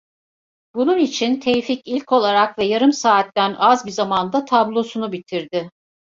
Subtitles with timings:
[0.75, 5.69] Bunun için Tevfik ilk olarak ve yarım saatten az bir zamanda tablosunu bitirdi.